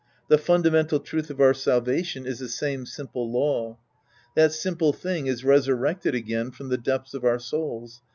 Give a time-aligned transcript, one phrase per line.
[0.29, 3.77] The fundamental truth of our salvation is the same simple law.
[4.35, 8.01] That simple thing is resurrected again from the depths of our souls.